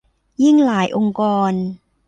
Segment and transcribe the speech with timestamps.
[0.43, 1.51] ยิ่งหลายองค์กร